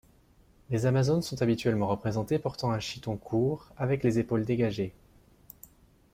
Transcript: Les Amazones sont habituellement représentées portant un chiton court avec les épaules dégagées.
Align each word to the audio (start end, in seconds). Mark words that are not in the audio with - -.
Les 0.71 0.87
Amazones 0.87 1.21
sont 1.21 1.43
habituellement 1.43 1.85
représentées 1.85 2.39
portant 2.39 2.71
un 2.71 2.79
chiton 2.79 3.17
court 3.17 3.69
avec 3.77 4.03
les 4.03 4.17
épaules 4.17 4.45
dégagées. 4.45 4.95